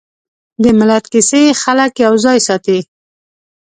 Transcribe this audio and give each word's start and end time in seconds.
د 0.63 0.65
ملت 0.79 1.05
کیسې 1.13 1.41
خلک 1.61 1.91
یوځای 2.05 2.39
ساتي. 2.47 2.79